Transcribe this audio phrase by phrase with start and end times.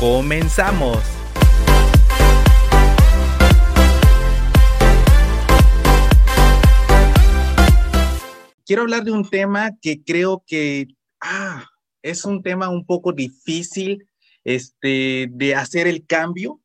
[0.00, 0.98] ¡Comenzamos!
[8.64, 10.88] Quiero hablar de un tema que creo que
[11.20, 11.66] ah,
[12.00, 14.08] es un tema un poco difícil
[14.42, 16.62] este, de hacer el cambio,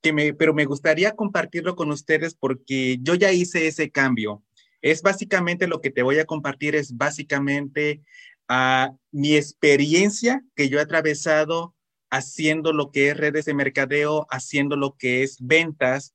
[0.00, 4.42] que me, pero me gustaría compartirlo con ustedes porque yo ya hice ese cambio.
[4.80, 8.00] Es básicamente lo que te voy a compartir, es básicamente
[8.48, 11.74] uh, mi experiencia que yo he atravesado
[12.10, 16.14] haciendo lo que es redes de mercadeo, haciendo lo que es ventas.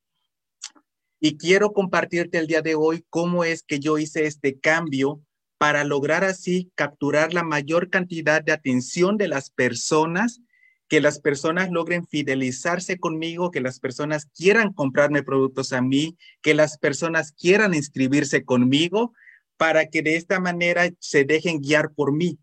[1.20, 5.22] Y quiero compartirte el día de hoy cómo es que yo hice este cambio
[5.58, 10.42] para lograr así capturar la mayor cantidad de atención de las personas,
[10.90, 16.54] que las personas logren fidelizarse conmigo, que las personas quieran comprarme productos a mí, que
[16.54, 19.14] las personas quieran inscribirse conmigo,
[19.58, 22.38] para que de esta manera se dejen guiar por mí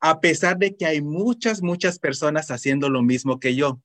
[0.00, 3.80] a pesar de que hay muchas, muchas personas haciendo lo mismo que yo.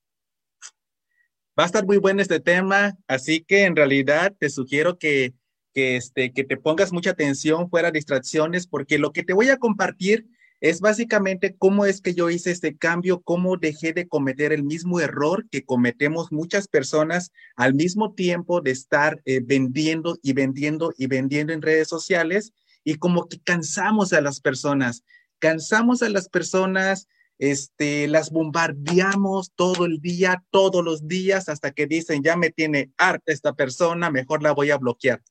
[1.58, 5.34] Va a estar muy bueno este tema, así que en realidad te sugiero que,
[5.74, 9.58] que, este, que te pongas mucha atención, fuera distracciones, porque lo que te voy a
[9.58, 10.28] compartir
[10.62, 15.00] es básicamente cómo es que yo hice este cambio, cómo dejé de cometer el mismo
[15.00, 21.08] error que cometemos muchas personas al mismo tiempo de estar eh, vendiendo y vendiendo y
[21.08, 25.04] vendiendo en redes sociales y como que cansamos a las personas
[25.40, 31.88] cansamos a las personas, este, las bombardeamos todo el día, todos los días, hasta que
[31.88, 35.22] dicen, ya me tiene harta esta persona, mejor la voy a bloquear.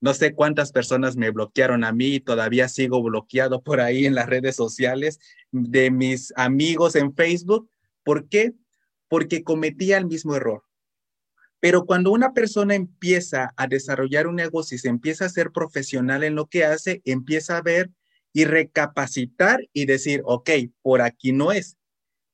[0.00, 4.26] No sé cuántas personas me bloquearon a mí, todavía sigo bloqueado por ahí en las
[4.26, 5.18] redes sociales
[5.50, 7.68] de mis amigos en Facebook.
[8.04, 8.54] ¿Por qué?
[9.08, 10.62] Porque cometía el mismo error.
[11.60, 16.22] Pero cuando una persona empieza a desarrollar un negocio y se empieza a ser profesional
[16.22, 17.90] en lo que hace, empieza a ver
[18.38, 20.48] y recapacitar y decir, ok,
[20.80, 21.76] por aquí no es.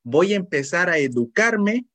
[0.03, 1.87] Voy a empezar a educarme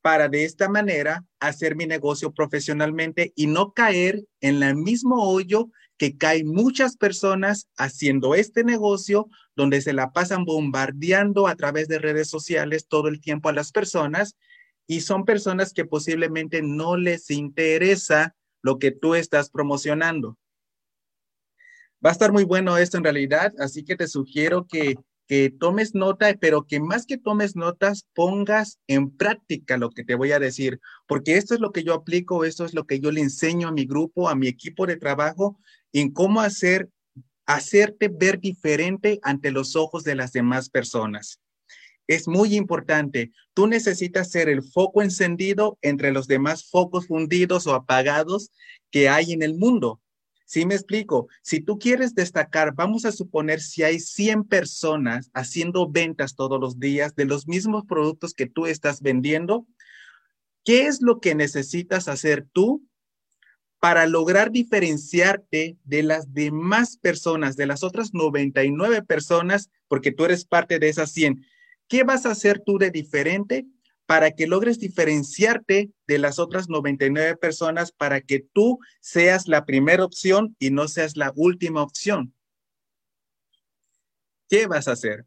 [0.00, 5.70] para de esta manera hacer mi negocio profesionalmente y no caer en el mismo hoyo
[5.96, 12.00] que caen muchas personas haciendo este negocio donde se la pasan bombardeando a través de
[12.00, 14.34] redes sociales todo el tiempo a las personas
[14.88, 20.36] y son personas que posiblemente no les interesa lo que tú estás promocionando.
[22.04, 24.96] Va a estar muy bueno esto en realidad, así que te sugiero que,
[25.28, 30.16] que tomes nota, pero que más que tomes notas, pongas en práctica lo que te
[30.16, 33.12] voy a decir, porque esto es lo que yo aplico, esto es lo que yo
[33.12, 35.60] le enseño a mi grupo, a mi equipo de trabajo,
[35.92, 36.90] en cómo hacer,
[37.46, 41.38] hacerte ver diferente ante los ojos de las demás personas.
[42.08, 43.30] Es muy importante.
[43.54, 48.50] Tú necesitas ser el foco encendido entre los demás focos fundidos o apagados
[48.90, 50.00] que hay en el mundo.
[50.52, 51.28] Sí me explico.
[51.40, 56.78] Si tú quieres destacar, vamos a suponer si hay 100 personas haciendo ventas todos los
[56.78, 59.66] días de los mismos productos que tú estás vendiendo,
[60.62, 62.86] ¿qué es lo que necesitas hacer tú
[63.80, 70.44] para lograr diferenciarte de las demás personas, de las otras 99 personas, porque tú eres
[70.44, 71.46] parte de esas 100?
[71.88, 73.64] ¿Qué vas a hacer tú de diferente
[74.12, 80.04] para que logres diferenciarte de las otras 99 personas para que tú seas la primera
[80.04, 82.34] opción y no seas la última opción.
[84.50, 85.24] ¿Qué vas a hacer?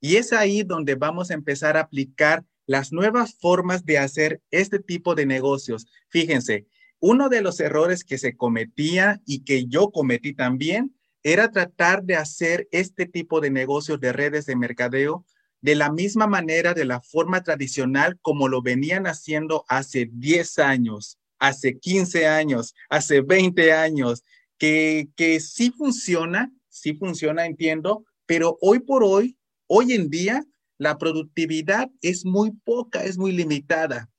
[0.00, 4.80] Y es ahí donde vamos a empezar a aplicar las nuevas formas de hacer este
[4.80, 5.86] tipo de negocios.
[6.08, 6.66] Fíjense,
[6.98, 10.92] uno de los errores que se cometía y que yo cometí también
[11.22, 15.24] era tratar de hacer este tipo de negocios de redes de mercadeo
[15.62, 21.18] de la misma manera, de la forma tradicional como lo venían haciendo hace 10 años,
[21.38, 24.24] hace 15 años, hace 20 años,
[24.58, 29.38] que, que sí funciona, sí funciona, entiendo, pero hoy por hoy,
[29.68, 30.44] hoy en día,
[30.78, 34.10] la productividad es muy poca, es muy limitada.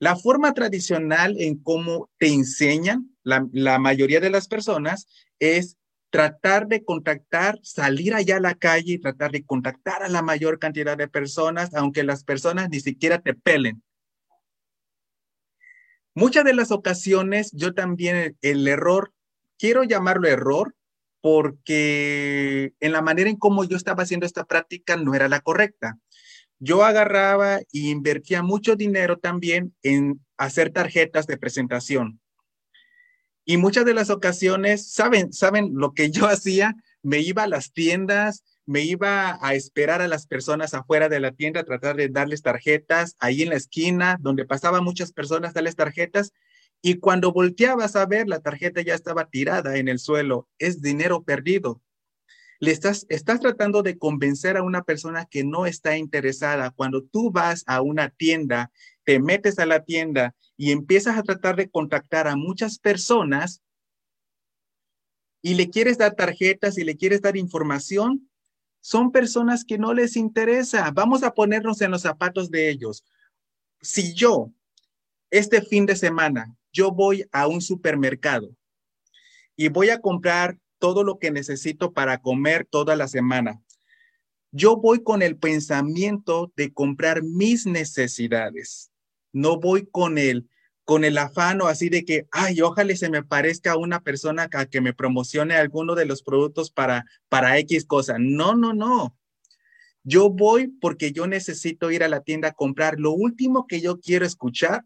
[0.00, 5.06] La forma tradicional en cómo te enseñan la, la mayoría de las personas
[5.38, 5.76] es
[6.10, 10.58] tratar de contactar, salir allá a la calle y tratar de contactar a la mayor
[10.58, 13.82] cantidad de personas, aunque las personas ni siquiera te pelen.
[16.14, 19.12] Muchas de las ocasiones yo también el, error,
[19.58, 20.74] quiero llamarlo error,
[21.20, 25.98] porque en la manera en cómo yo estaba haciendo esta práctica no era la correcta.
[26.62, 32.19] yo agarraba e invertía mucho dinero también en hacer tarjetas de presentación.
[33.50, 36.76] Y muchas de las ocasiones, ¿saben, saben lo que yo hacía?
[37.02, 41.32] Me iba a las tiendas, me iba a esperar a las personas afuera de la
[41.32, 45.74] tienda, a tratar de darles tarjetas, ahí en la esquina, donde pasaban muchas personas, darles
[45.74, 46.32] tarjetas.
[46.80, 50.48] Y cuando volteabas a ver, la tarjeta ya estaba tirada en el suelo.
[50.60, 51.82] Es dinero perdido.
[52.60, 56.70] Le estás, estás tratando de convencer a una persona que no está interesada.
[56.70, 58.70] Cuando tú vas a una tienda,
[59.10, 63.60] te metes a la tienda y empiezas a tratar de contactar a muchas personas
[65.42, 68.30] y le quieres dar tarjetas y le quieres dar información,
[68.80, 70.88] son personas que no les interesa.
[70.92, 73.04] Vamos a ponernos en los zapatos de ellos.
[73.80, 74.52] Si yo,
[75.32, 78.54] este fin de semana, yo voy a un supermercado
[79.56, 83.60] y voy a comprar todo lo que necesito para comer toda la semana.
[84.52, 88.89] Yo voy con el pensamiento de comprar mis necesidades.
[89.32, 90.48] No voy con el
[90.84, 94.80] con el afano así de que, ay, ojalá se me parezca una persona que, que
[94.80, 98.16] me promocione alguno de los productos para, para X cosa.
[98.18, 99.16] No, no, no.
[100.02, 102.98] Yo voy porque yo necesito ir a la tienda a comprar.
[102.98, 104.84] Lo último que yo quiero escuchar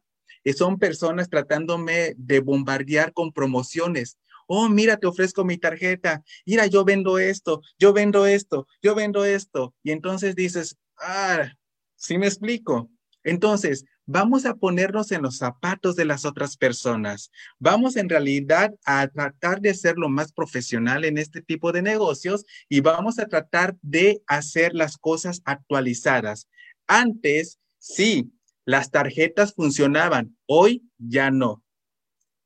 [0.55, 6.85] son personas tratándome de bombardear con promociones oh, mira, te ofrezco mi tarjeta, mira, yo
[6.85, 9.75] vendo esto, yo vendo esto, yo vendo esto.
[9.83, 11.51] Y entonces dices, ah,
[11.97, 12.91] sí me explico.
[13.23, 17.31] Entonces, vamos a ponernos en los zapatos de las otras personas.
[17.59, 22.45] Vamos en realidad a tratar de ser lo más profesional en este tipo de negocios
[22.69, 26.49] y vamos a tratar de hacer las cosas actualizadas.
[26.87, 28.33] Antes, sí,
[28.65, 31.63] las tarjetas funcionaban, hoy ya no.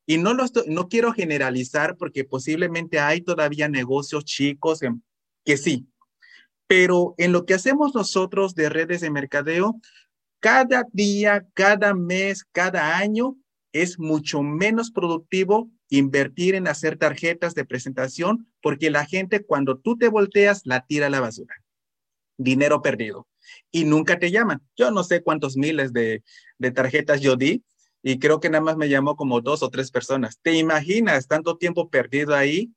[0.06, 4.80] Y no, lo no quiero generalizar porque posiblemente hay todavía negocios chicos
[5.44, 5.86] que sí,
[6.66, 9.80] pero en lo que hacemos nosotros de redes de mercadeo,
[10.40, 13.36] cada día, cada mes, cada año
[13.72, 19.96] es mucho menos productivo invertir en hacer tarjetas de presentación porque la gente cuando tú
[19.96, 21.54] te volteas la tira a la basura.
[22.36, 23.26] Dinero perdido.
[23.70, 24.60] Y nunca te llaman.
[24.76, 26.22] Yo no sé cuántos miles de,
[26.58, 27.64] de tarjetas yo di,
[28.02, 30.38] y creo que nada más me llamó como dos o tres personas.
[30.40, 32.72] ¿Te imaginas tanto tiempo perdido ahí?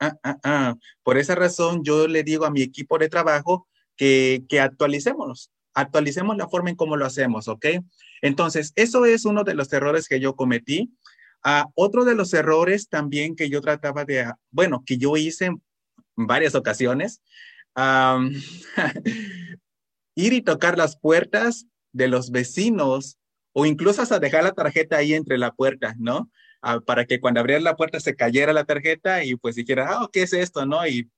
[0.00, 0.74] Ah, ah, ah.
[1.02, 6.36] Por esa razón yo le digo a mi equipo de trabajo que, que actualicemos, actualicemos
[6.36, 7.66] la forma en cómo lo hacemos, ¿ok?
[8.22, 10.90] Entonces, eso es uno de los errores que yo cometí.
[11.74, 15.62] otro de los errores también que yo trataba de, bueno, que yo hice en
[16.16, 17.22] varias ocasiones,
[20.16, 23.18] ir y tocar las puertas de los vecinos
[23.52, 26.30] o incluso hasta dejar la tarjeta ahí entre la puerta, ¿no?
[26.62, 30.08] Ah, para que cuando abriera la puerta se cayera la tarjeta y pues dijera, ah,
[30.10, 30.86] ¿qué es esto, no?
[30.86, 31.10] Y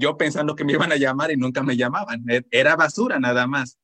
[0.00, 3.46] yo pensando que me iban a llamar y nunca me llamaban, e, era basura nada
[3.46, 3.78] más.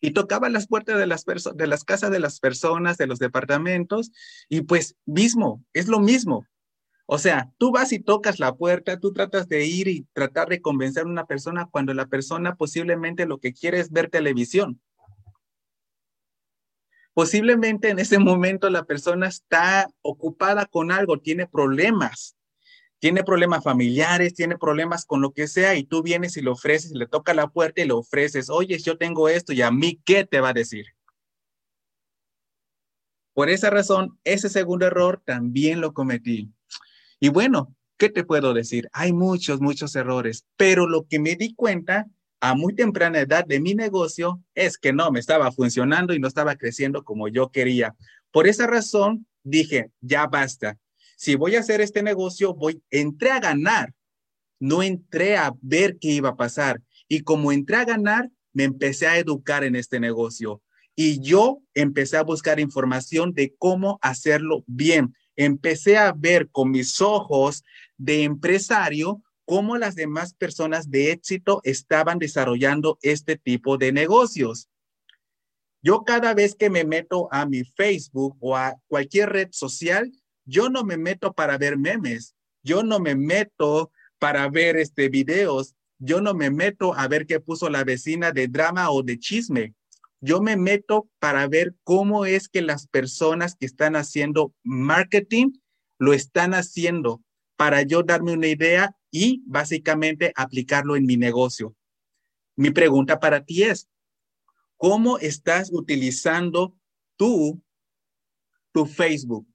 [0.00, 4.12] Y tocaba las puertas de las, de las casas de las personas, de los departamentos,
[4.48, 6.46] y pues mismo, es lo mismo.
[7.06, 10.62] O sea, tú vas y tocas la puerta, tú tratas de ir y tratar de
[10.62, 14.80] convencer a una persona cuando la persona posiblemente lo que quiere es ver televisión.
[17.14, 22.36] Posiblemente en ese momento la persona está ocupada con algo, tiene problemas,
[23.02, 26.92] tiene problemas familiares, tiene problemas con lo que sea y tú vienes y le ofreces,
[26.92, 30.24] le toca la puerta y le ofreces, oye, yo tengo esto y a mí, ¿qué
[30.24, 30.86] te va a decir?
[33.34, 36.52] Por esa razón, ese segundo error también lo cometí.
[37.18, 38.88] Y bueno, ¿qué te puedo decir?
[38.92, 42.06] Hay muchos, muchos errores, pero lo que me di cuenta
[42.38, 46.28] a muy temprana edad de mi negocio es que no me estaba funcionando y no
[46.28, 47.96] estaba creciendo como yo quería.
[48.30, 50.78] Por esa razón dije, ya basta.
[51.22, 53.94] Si voy a hacer este negocio, voy, entré a ganar,
[54.58, 56.82] no entré a ver qué iba a pasar.
[57.06, 60.62] Y como entré a ganar, me empecé a educar en este negocio.
[60.96, 65.14] Y yo empecé a buscar información de cómo hacerlo bien.
[65.36, 67.62] Empecé a ver con mis ojos
[67.98, 74.68] de empresario cómo las demás personas de éxito estaban desarrollando este tipo de negocios.
[75.82, 80.10] Yo cada vez que me meto a mi Facebook o a cualquier red social,
[80.44, 85.74] yo no me meto para ver memes, yo no me meto para ver este videos,
[85.98, 89.74] yo no me meto a ver qué puso la vecina de drama o de chisme.
[90.20, 95.52] Yo me meto para ver cómo es que las personas que están haciendo marketing
[95.98, 97.22] lo están haciendo
[97.56, 101.76] para yo darme una idea y básicamente aplicarlo en mi negocio.
[102.56, 103.88] Mi pregunta para ti es,
[104.76, 106.76] ¿cómo estás utilizando
[107.16, 107.62] tú
[108.72, 109.51] tu Facebook?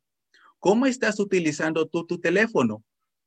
[0.59, 2.83] ¿Cómo estás utilizando tú tu teléfono?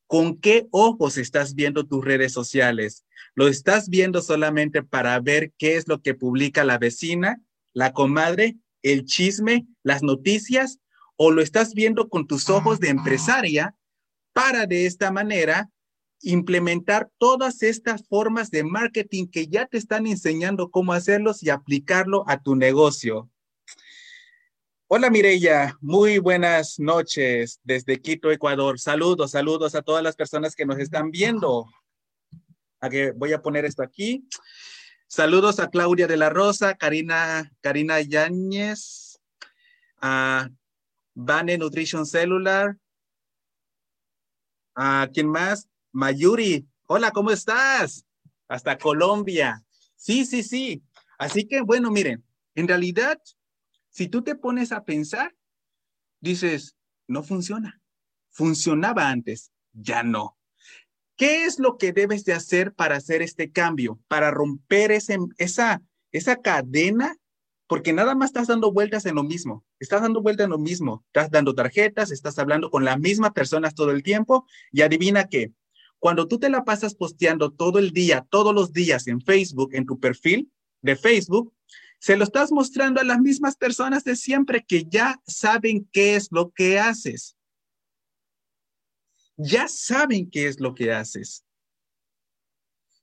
[0.07, 3.05] ¿Con qué ojos estás viendo tus redes sociales?
[3.35, 7.41] ¿Lo estás viendo solamente para ver qué es lo que publica la vecina,
[7.73, 10.81] la comadre, el chisme, las noticias?
[11.15, 13.77] ¿O lo estás viendo con tus ojos de empresaria
[14.33, 15.71] para de esta manera
[16.23, 22.25] implementar todas estas formas de marketing que ya te están enseñando cómo hacerlos y aplicarlo
[22.27, 23.30] a tu negocio?
[24.93, 28.81] Hola Mireya, muy buenas noches desde Quito, Ecuador.
[28.81, 31.65] Saludos, saludos a todas las personas que nos están viendo.
[32.81, 34.27] A voy a poner esto aquí.
[35.07, 39.21] Saludos a Claudia de la Rosa, Karina, Karina Yáñez,
[40.03, 40.51] a
[41.15, 42.77] Bane Nutrition Cellular,
[44.75, 46.67] a quién más, Mayuri.
[46.89, 48.05] Hola, ¿cómo estás?
[48.49, 49.63] Hasta Colombia.
[49.95, 50.83] Sí, sí, sí.
[51.17, 52.25] Así que bueno, miren,
[52.57, 53.21] en realidad
[53.91, 55.35] si tú te pones a pensar,
[56.21, 57.81] dices, no funciona.
[58.31, 60.37] Funcionaba antes, ya no.
[61.17, 65.83] ¿Qué es lo que debes de hacer para hacer este cambio, para romper ese, esa,
[66.13, 67.17] esa cadena?
[67.67, 71.05] Porque nada más estás dando vueltas en lo mismo, estás dando vueltas en lo mismo,
[71.07, 75.53] estás dando tarjetas, estás hablando con las mismas personas todo el tiempo y adivina qué,
[76.01, 79.85] cuando tú te la pasas posteando todo el día, todos los días en Facebook, en
[79.85, 81.53] tu perfil de Facebook,
[82.01, 86.29] se lo estás mostrando a las mismas personas de siempre que ya saben qué es
[86.31, 87.37] lo que haces.
[89.37, 91.45] Ya saben qué es lo que haces.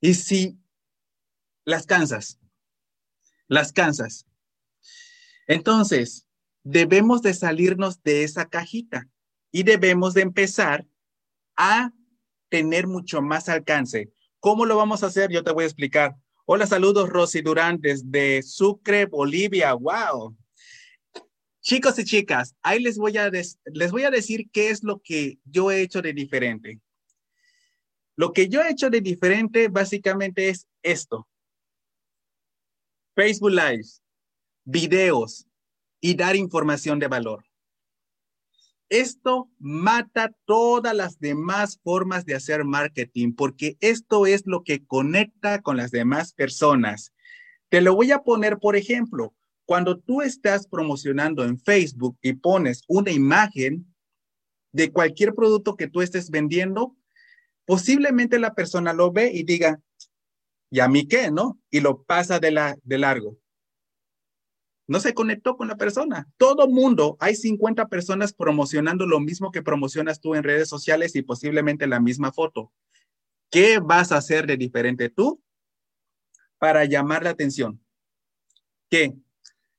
[0.02, 0.58] Y si
[1.64, 2.40] las cansas,
[3.48, 4.26] las cansas.
[5.46, 6.28] Entonces,
[6.64, 9.08] debemos de salirnos de esa cajita
[9.52, 10.88] y debemos de empezar
[11.56, 11.94] a
[12.50, 14.12] tener mucho más alcance.
[14.40, 15.32] ¿Cómo lo vamos a hacer?
[15.32, 16.18] Yo te voy a explicar.
[16.50, 19.74] Hola, saludos Rosy Durán desde Sucre, Bolivia.
[19.74, 20.34] Wow.
[21.60, 25.40] Chicos y chicas, ahí les voy, a les voy a decir qué es lo que
[25.44, 26.80] yo he hecho de diferente.
[28.16, 31.28] Lo que yo he hecho de diferente básicamente es esto.
[33.14, 33.90] Facebook Live,
[34.64, 35.48] videos
[36.00, 37.44] y dar información de valor.
[38.90, 45.62] Esto mata todas las demás formas de hacer marketing porque esto es lo que conecta
[45.62, 47.14] con las demás personas.
[47.70, 49.34] Te lo voy a poner, por ejemplo,
[49.66, 53.94] cuando tú estás promocionando en Facebook y pones una imagen
[54.72, 56.96] de cualquier producto que tú estés vendiendo,
[57.66, 59.82] posiblemente la persona lo ve y diga,
[60.70, 61.30] ¿y a mí qué?
[61.30, 61.60] ¿No?
[61.70, 63.38] Y lo pasa de, de largo
[64.88, 66.28] no se conectó con la persona.
[66.38, 71.22] Todo mundo, hay 50 personas promocionando lo mismo que promocionas tú en redes sociales y
[71.22, 72.72] posiblemente la misma foto.
[73.52, 75.42] ¿Qué vas a hacer de diferente tú
[76.58, 77.82] para llamar la atención?
[78.90, 79.14] ¿Qué?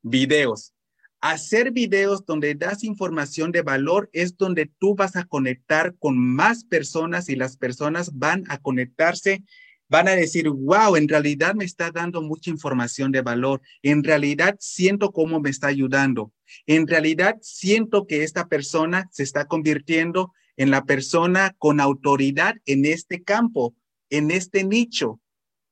[0.02, 0.74] Videos.
[1.20, 6.64] Hacer videos donde das información de valor es donde tú vas a conectar con más
[6.64, 9.42] personas y las personas van a conectarse
[9.88, 14.56] van a decir, wow, en realidad me está dando mucha información de valor, en realidad
[14.60, 16.32] siento cómo me está ayudando,
[16.66, 22.84] en realidad siento que esta persona se está convirtiendo en la persona con autoridad en
[22.84, 23.74] este campo,
[24.10, 25.20] en este nicho,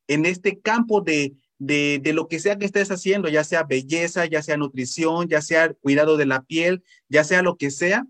[0.09, 4.27] en este campo de, de, de, lo que sea que estés haciendo, ya sea belleza,
[4.27, 8.07] ya sea nutrición, ya sea cuidado de la piel, ya sea lo que sea.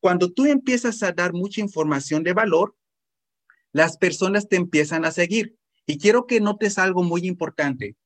[0.00, 2.76] Cuando tú empiezas a dar mucha información de valor,
[3.74, 5.56] las personas te empiezan a seguir.
[5.84, 7.96] Y quiero que notes algo muy importante.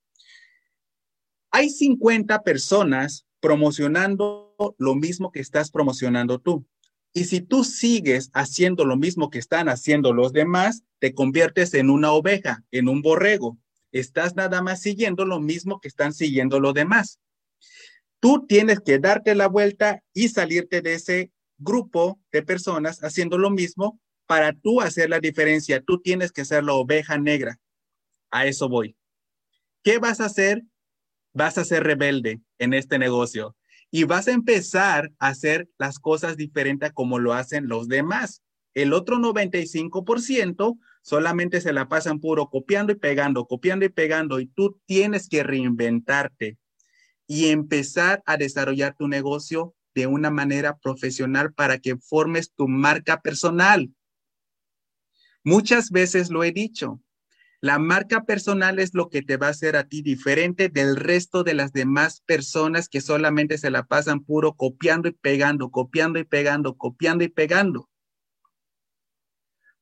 [1.51, 6.67] Hay 50 personas promocionando lo mismo que estás promocionando tú.
[7.13, 11.91] Y si tú sigues haciendo lo mismo que están haciendo los demás, te conviertes en
[11.91, 13.59] una oveja, en un borrego.
[13.93, 17.21] Estás nada más siguiendo lo mismo que están siguiendo los demás.
[18.21, 23.51] Tú tienes que darte la vuelta y salirte de ese grupo de personas haciendo lo
[23.51, 27.59] mismo para tú hacer la diferencia, tú tienes que ser la oveja negra.
[28.31, 28.95] A eso voy.
[29.83, 30.63] ¿Qué vas a hacer?
[31.33, 33.57] Vas a ser rebelde en este negocio
[33.91, 38.43] y vas a empezar a hacer las cosas diferentes como lo hacen los demás.
[38.75, 44.47] El otro 95% solamente se la pasan puro copiando y pegando, copiando y pegando y
[44.47, 46.59] tú tienes que reinventarte
[47.27, 53.23] y empezar a desarrollar tu negocio de una manera profesional para que formes tu marca
[53.23, 53.91] personal.
[55.45, 57.01] Muchas veces lo he dicho,
[57.61, 61.43] la marca personal es lo que te va a hacer a ti diferente del resto
[61.43, 66.25] de las demás personas que solamente se la pasan puro copiando y pegando, copiando y
[66.25, 67.89] pegando, copiando y pegando.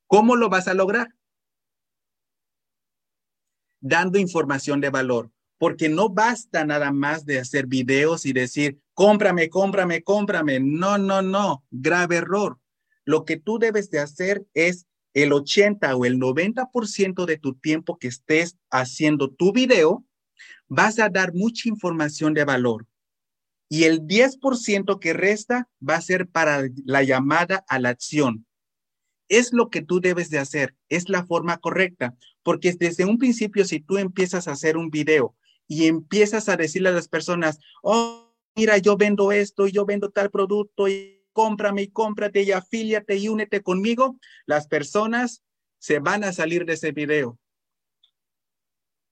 [0.06, 1.08] ¿Cómo lo vas a lograr?
[3.80, 9.50] Dando información de valor, porque no basta nada más de hacer videos y decir, cómprame,
[9.50, 10.60] cómprame, cómprame.
[10.60, 12.58] No, no, no, grave error
[13.06, 14.86] lo que tú debes de hacer es
[15.16, 20.04] el 80 o el 90% de tu tiempo que estés haciendo tu video,
[20.68, 22.86] vas a dar mucha información de valor.
[23.70, 28.44] Y el 10% que resta va a ser para la llamada a la acción.
[29.28, 33.64] Es lo que tú debes de hacer, es la forma correcta, porque desde un principio
[33.64, 35.34] si tú empiezas a hacer un video
[35.66, 40.30] y empiezas a decirle a las personas, oh, mira, yo vendo esto, yo vendo tal
[40.30, 45.42] producto, y cómprame y cómprate y afíliate y únete conmigo, las personas
[45.78, 47.38] se van a salir de ese video.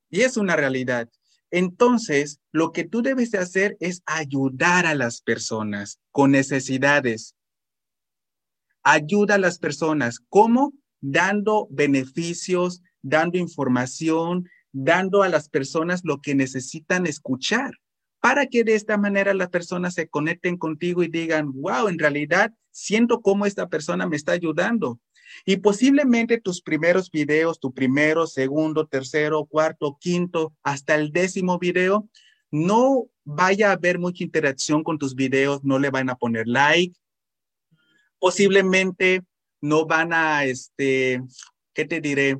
[0.08, 1.10] Y es una realidad.
[1.50, 7.36] Entonces, lo que tú debes de hacer es ayudar a las personas con necesidades.
[8.82, 10.18] Ayuda a las personas.
[10.30, 10.72] ¿Cómo?
[11.02, 17.72] Dando beneficios, dando información, dando a las personas lo que necesitan escuchar,
[18.24, 22.54] para que de esta manera las personas se conecten contigo y digan, wow, en realidad
[22.70, 24.98] siento cómo esta persona me está ayudando.
[25.44, 32.08] Y posiblemente tus primeros videos, tu primero, segundo, tercero, cuarto, quinto, hasta el décimo video,
[32.50, 36.98] no vaya a haber mucha interacción con tus videos, no le van a poner like.
[38.18, 39.20] Posiblemente
[39.60, 41.20] no van a, este,
[41.74, 42.38] ¿qué te diré?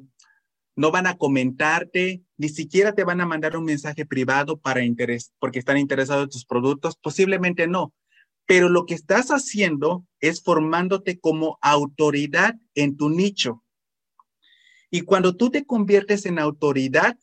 [0.77, 5.33] No van a comentarte, ni siquiera te van a mandar un mensaje privado para interés,
[5.39, 6.97] porque están interesados en tus productos.
[6.97, 7.93] Posiblemente no
[8.47, 13.63] pero lo que estás haciendo es formándote como autoridad en tu nicho.
[14.91, 17.19] Y cuando tú te conviertes en autoridad,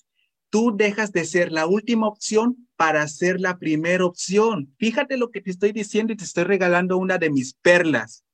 [0.50, 4.74] tú dejas de ser la última opción para ser la primera opción.
[4.78, 8.26] Fíjate lo que te estoy diciendo y te estoy regalando una de mis perlas.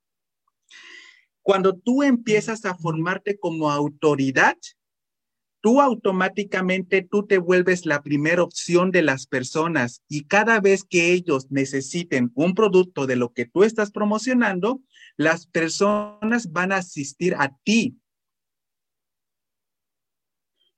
[1.42, 4.56] Cuando tú empiezas a formarte como autoridad,
[5.60, 11.12] tú automáticamente tú te vuelves la primera opción de las personas y cada vez que
[11.12, 14.80] ellos necesiten un producto de lo que tú estás promocionando,
[15.16, 17.98] las personas van a asistir a ti.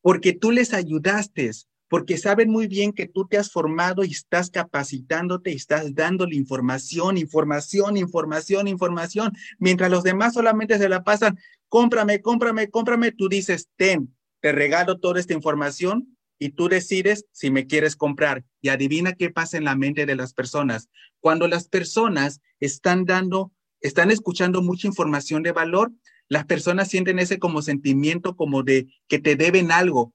[0.00, 1.50] Porque tú les ayudaste,
[1.88, 6.36] porque saben muy bien que tú te has formado y estás capacitándote y estás dándole
[6.36, 11.38] información, información, información, información, mientras los demás solamente se la pasan,
[11.68, 17.50] cómprame, cómprame, cómprame, tú dices, ten, te regalo toda esta información y tú decides si
[17.50, 18.44] me quieres comprar.
[18.60, 20.88] Y adivina qué pasa en la mente de las personas.
[21.20, 25.92] Cuando las personas están dando, están escuchando mucha información de valor,
[26.28, 30.14] las personas sienten ese como sentimiento como de que te deben algo.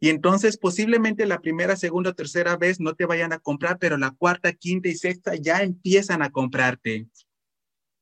[0.00, 4.10] Y entonces posiblemente la primera, segunda, tercera vez no te vayan a comprar, pero la
[4.10, 7.08] cuarta, quinta y sexta ya empiezan a comprarte.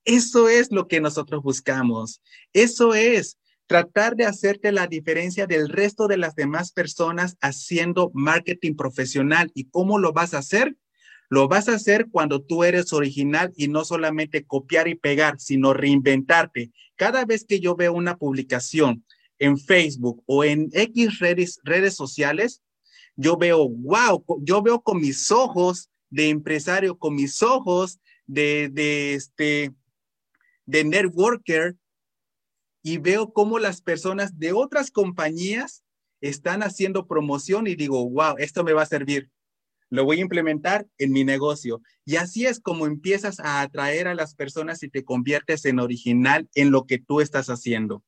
[0.04, 2.20] Eso es lo que nosotros buscamos.
[2.52, 3.38] Eso es
[3.72, 9.50] tratar de hacerte la diferencia del resto de las demás personas haciendo marketing profesional.
[9.54, 10.76] ¿Y cómo lo vas a hacer?
[11.30, 15.72] Lo vas a hacer cuando tú eres original y no solamente copiar y pegar, sino
[15.72, 16.70] reinventarte.
[16.96, 19.06] Cada vez que yo veo una publicación
[19.38, 22.60] en Facebook o en X redes, redes sociales,
[23.16, 29.14] yo veo, wow, yo veo con mis ojos de empresario, con mis ojos de, de,
[29.14, 29.72] este,
[30.66, 31.74] de networker,
[32.82, 35.84] y veo cómo las personas de otras compañías
[36.20, 39.30] están haciendo promoción y digo, wow, esto me va a servir.
[39.90, 41.82] Lo voy a implementar en mi negocio.
[42.04, 46.48] Y así es como empiezas a atraer a las personas y te conviertes en original
[46.54, 48.02] en lo que tú estás haciendo.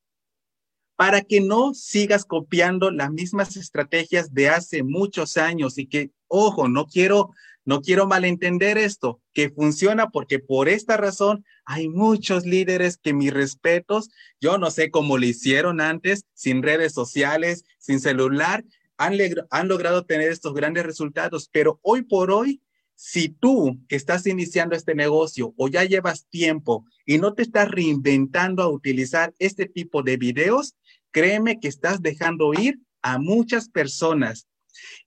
[0.97, 6.69] Para que no sigas copiando las mismas estrategias de hace muchos años y que, ojo,
[6.69, 7.31] no quiero
[7.65, 13.33] no quiero malentender esto, que funciona porque por esta razón hay muchos líderes que mis
[13.33, 18.65] respetos, yo no sé cómo lo hicieron antes, sin redes sociales, sin celular,
[18.97, 19.15] han,
[19.51, 22.61] han logrado tener estos grandes resultados, pero hoy por hoy,
[22.97, 27.69] si tú que estás iniciando este negocio o ya llevas tiempo y no te estás
[27.69, 30.77] reinventando a utilizar este tipo de videos,
[31.11, 34.47] créeme que estás dejando ir a muchas personas.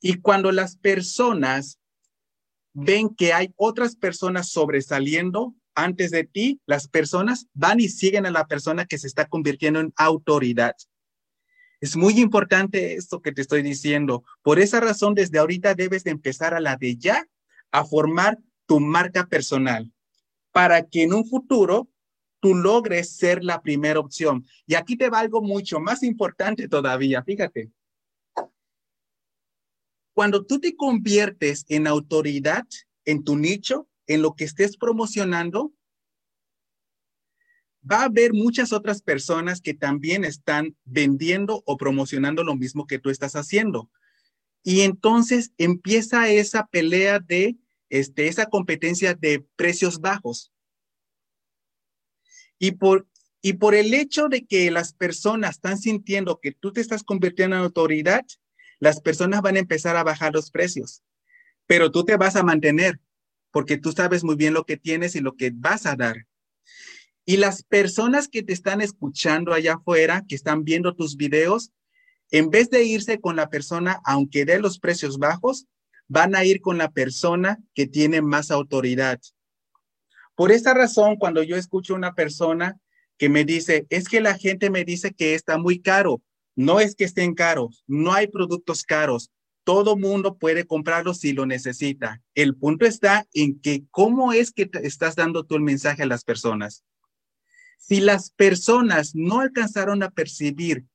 [0.02, 1.80] Y cuando las personas
[2.80, 8.32] ven que hay otras personas sobresaliendo antes de ti, las personas van y siguen a
[8.32, 10.76] la persona que se está convirtiendo en autoridad.
[11.82, 14.24] Es muy importante esto que te estoy diciendo.
[14.44, 17.28] Por esa razón, desde ahorita debes de empezar a la de ya
[17.72, 18.38] a formar
[18.68, 19.92] tu marca personal
[20.52, 21.90] para que en un futuro
[22.40, 24.46] tú logres ser la primera opción.
[24.68, 27.72] Y aquí te va algo mucho más importante todavía, fíjate.
[30.18, 32.66] Cuando tú te conviertes en autoridad
[33.06, 35.76] en tu nicho, en lo que estés promocionando,
[37.84, 42.98] va a haber muchas otras personas que también están vendiendo o promocionando lo mismo que
[42.98, 43.92] tú estás haciendo.
[44.64, 47.56] Y entonces empieza esa pelea de
[47.90, 50.52] este, esa competencia de precios bajos.
[52.58, 53.08] Y, por,
[53.44, 57.56] Y por el hecho de que las personas están sintiendo que tú te estás convirtiendo
[57.56, 58.26] en autoridad,
[58.80, 61.04] las personas van a empezar a bajar los precios,
[61.66, 63.00] pero tú te vas a mantener
[63.52, 66.28] porque tú sabes muy bien lo que tienes y lo que vas a dar.
[67.26, 71.72] Y las personas que te están escuchando allá afuera, que están viendo tus videos,
[72.32, 75.66] en vez de irse con la persona, aunque dé los precios bajos,
[76.08, 79.20] van a ir con la persona que tiene más autoridad.
[80.36, 82.80] Por esta razón, cuando yo escucho a una persona
[83.18, 86.22] que me dice, es que la gente me dice que está muy caro,
[86.58, 89.32] no es que estén caros, no hay productos caros,
[89.64, 92.22] todo mundo puede comprarlo si lo necesita.
[92.34, 96.24] El punto está en que cómo es que estás dando tú el mensaje a las
[96.24, 96.84] personas.
[97.78, 100.86] Si las personas no alcanzaron a percibir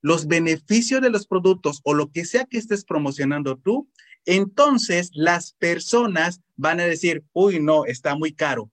[0.00, 3.90] los beneficios de los productos o lo que sea que estés promocionando tú,
[4.24, 8.70] entonces las personas van a decir, uy, no, está muy caro.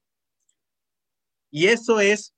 [1.50, 2.32] Y eso es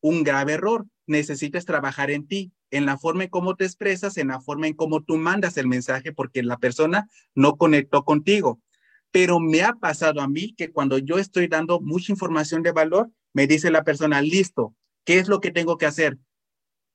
[0.00, 0.86] un grave error.
[1.06, 4.74] Necesitas trabajar en ti, en la forma en cómo te expresas, en la forma en
[4.74, 8.60] cómo tú mandas el mensaje, porque la persona no conectó contigo.
[9.10, 13.10] Pero me ha pasado a mí que cuando yo estoy dando mucha información de valor,
[13.32, 16.18] me dice la persona, listo, ¿qué es lo que tengo que hacer?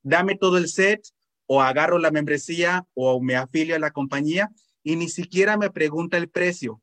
[0.01, 1.05] Dame todo el set
[1.45, 4.51] o agarro la membresía o me afilio a la compañía
[4.83, 6.81] y ni siquiera me pregunta el precio.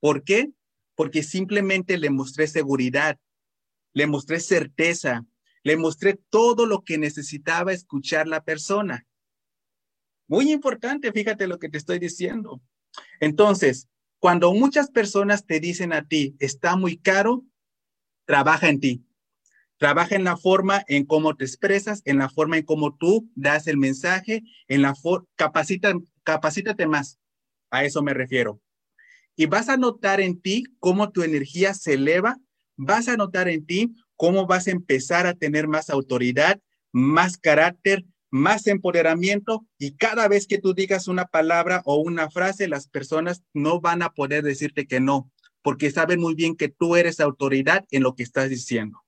[0.00, 0.50] ¿Por qué?
[0.94, 3.18] Porque simplemente le mostré seguridad,
[3.92, 5.24] le mostré certeza,
[5.64, 9.06] le mostré todo lo que necesitaba escuchar la persona.
[10.28, 12.62] Muy importante, fíjate lo que te estoy diciendo.
[13.18, 13.88] Entonces,
[14.20, 17.44] cuando muchas personas te dicen a ti, está muy caro,
[18.26, 19.04] trabaja en ti.
[19.78, 23.66] Trabaja en la forma en cómo te expresas, en la forma en cómo tú das
[23.66, 27.18] el mensaje, en la forma, capacita, capacítate más.
[27.70, 28.60] A eso me refiero.
[29.34, 32.38] Y vas a notar en ti cómo tu energía se eleva,
[32.76, 36.60] vas a notar en ti cómo vas a empezar a tener más autoridad,
[36.92, 42.66] más carácter, más empoderamiento y cada vez que tú digas una palabra o una frase,
[42.66, 45.30] las personas no van a poder decirte que no,
[45.62, 49.04] porque saben muy bien que tú eres autoridad en lo que estás diciendo.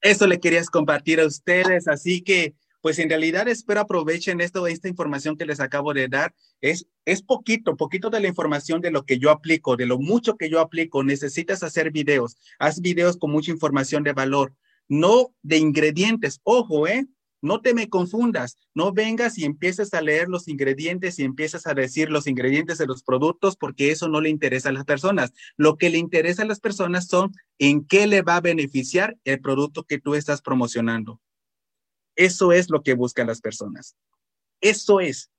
[0.00, 4.88] Eso le querías compartir a ustedes, así que pues en realidad espero aprovechen esto, esta
[4.88, 6.34] información que les acabo de dar.
[6.60, 10.36] Es, es poquito, poquito de la información de lo que yo aplico, de lo mucho
[10.36, 11.02] que yo aplico.
[11.02, 12.36] Necesitas hacer videos.
[12.58, 14.54] Haz videos con mucha información de valor,
[14.88, 16.40] no de ingredientes.
[16.44, 17.06] Ojo, ¿eh?
[17.40, 21.74] No te me confundas, no vengas y empieces a leer los ingredientes y empiezas a
[21.74, 25.32] decir los ingredientes de los productos porque eso no le interesa a las personas.
[25.56, 29.40] Lo que le interesa a las personas son en qué le va a beneficiar el
[29.40, 31.20] producto que tú estás promocionando.
[32.18, 33.96] Eso es lo que buscan las personas.
[34.60, 35.30] Eso es.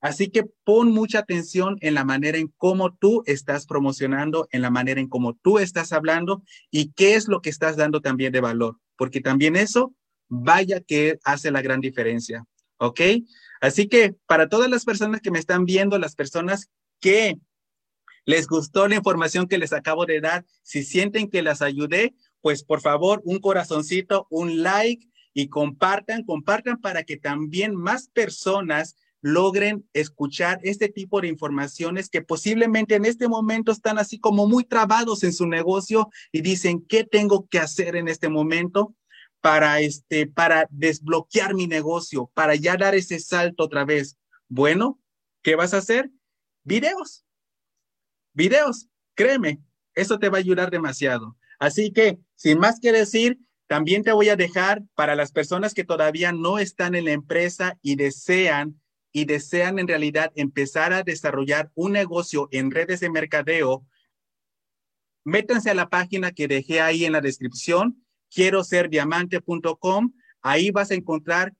[0.00, 4.70] Así que pon mucha atención en la manera en cómo tú estás promocionando, en la
[4.70, 8.40] manera en cómo tú estás hablando y qué es lo que estás dando también de
[8.40, 9.94] valor, porque también eso
[10.28, 12.44] vaya que hace la gran diferencia.
[12.78, 13.00] ¿Ok?
[13.60, 17.38] Así que para todas las personas que me están viendo, las personas que
[18.24, 22.62] les gustó la información que les acabo de dar, si sienten que las ayudé, pues
[22.62, 25.07] por favor, un corazoncito, un like
[25.38, 32.22] y compartan, compartan para que también más personas logren escuchar este tipo de informaciones que
[32.22, 37.04] posiblemente en este momento están así como muy trabados en su negocio y dicen, ¿qué
[37.04, 38.96] tengo que hacer en este momento
[39.40, 44.16] para este para desbloquear mi negocio, para ya dar ese salto otra vez?
[44.48, 44.98] Bueno,
[45.42, 46.10] ¿qué vas a hacer?
[46.64, 47.24] Videos.
[48.32, 49.60] Videos, créeme,
[49.94, 51.36] eso te va a ayudar demasiado.
[51.60, 55.84] Así que, sin más que decir, también te voy a dejar para las personas que
[55.84, 58.80] todavía no están en la empresa y desean
[59.12, 63.86] y desean en realidad empezar a desarrollar un negocio en redes de mercadeo,
[65.24, 70.12] métanse a la página que dejé ahí en la descripción, quiero ser diamante.com.
[70.40, 71.54] Ahí vas a encontrar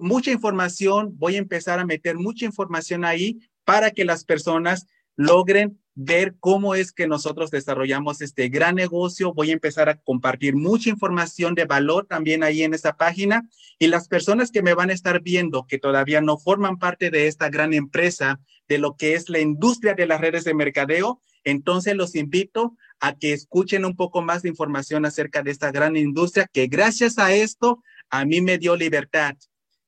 [0.00, 1.12] mucha información.
[1.18, 4.86] Voy a empezar a meter mucha información ahí para que las personas
[5.16, 9.34] logren ver cómo es que nosotros desarrollamos este gran negocio.
[9.34, 13.48] Voy a empezar a compartir mucha información de valor también ahí en esta página
[13.80, 17.26] y las personas que me van a estar viendo que todavía no forman parte de
[17.26, 21.96] esta gran empresa de lo que es la industria de las redes de mercadeo, entonces
[21.96, 26.48] los invito a que escuchen un poco más de información acerca de esta gran industria
[26.52, 29.34] que gracias a esto a mí me dio libertad.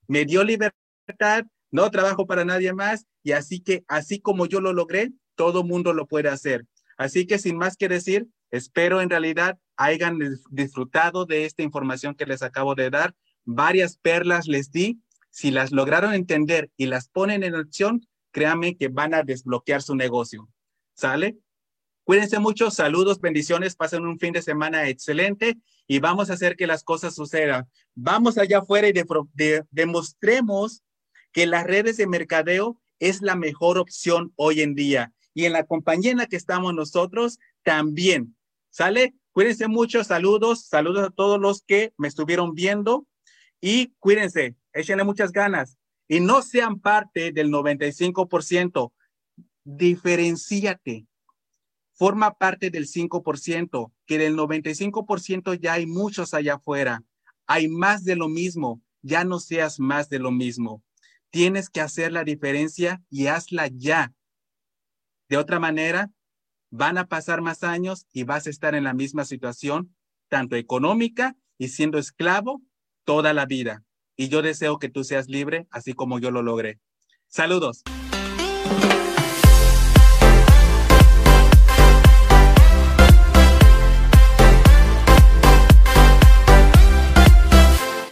[0.09, 4.73] Me dio libertad, no trabajo para nadie más y así que así como yo lo
[4.73, 6.67] logré, todo mundo lo puede hacer.
[6.99, 10.19] Así que sin más que decir, espero en realidad hayan
[10.51, 13.15] disfrutado de esta información que les acabo de dar.
[13.47, 15.01] Varias perlas les di.
[15.31, 19.95] Si las lograron entender y las ponen en acción, créanme que van a desbloquear su
[19.95, 20.51] negocio.
[20.93, 21.39] ¿Sale?
[22.05, 26.67] Cuídense mucho, saludos, bendiciones, pasen un fin de semana excelente y vamos a hacer que
[26.67, 27.67] las cosas sucedan.
[27.95, 28.93] Vamos allá afuera y
[29.71, 30.83] demostremos
[31.33, 35.15] que las redes de mercadeo es la mejor opción hoy en día.
[35.35, 38.37] Y en la compañía en la que estamos nosotros también.
[38.71, 39.15] ¿Sale?
[39.33, 43.07] Cuídense mucho, saludos, saludos a todos los que me estuvieron viendo
[43.61, 48.93] y cuídense, échenle muchas ganas y no sean parte del 95%.
[49.65, 51.07] Diferenciate.
[51.93, 57.05] Forma parte del 5%, que del 95% ya hay muchos allá afuera.
[57.47, 60.83] Hay más de lo mismo, ya no seas más de lo mismo.
[61.31, 64.13] Tienes que hacer la diferencia y hazla ya.
[65.31, 66.11] De otra manera,
[66.71, 69.95] van a pasar más años y vas a estar en la misma situación,
[70.29, 72.61] tanto económica y siendo esclavo
[73.05, 73.85] toda la vida.
[74.17, 76.81] Y yo deseo que tú seas libre, así como yo lo logré.
[77.29, 77.85] Saludos.